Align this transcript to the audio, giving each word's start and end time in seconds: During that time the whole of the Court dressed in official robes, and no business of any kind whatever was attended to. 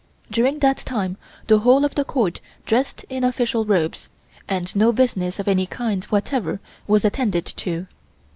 During 0.31 0.57
that 0.61 0.77
time 0.77 1.17
the 1.45 1.59
whole 1.59 1.85
of 1.85 1.93
the 1.93 2.03
Court 2.03 2.39
dressed 2.65 3.03
in 3.07 3.23
official 3.23 3.65
robes, 3.65 4.09
and 4.47 4.75
no 4.75 4.91
business 4.91 5.37
of 5.37 5.47
any 5.47 5.67
kind 5.67 6.03
whatever 6.05 6.59
was 6.87 7.05
attended 7.05 7.45
to. 7.45 7.85